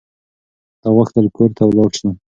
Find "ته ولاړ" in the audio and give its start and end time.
1.57-1.91